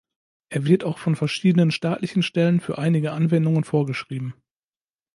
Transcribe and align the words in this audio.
Er 0.49 0.65
wird 0.65 0.83
auch 0.83 0.97
von 0.97 1.15
verschiedenen 1.15 1.69
staatlichen 1.69 2.23
Stellen 2.23 2.59
für 2.59 2.79
einige 2.79 3.11
Anwendungen 3.11 3.63
vorgeschrieben. 3.63 4.33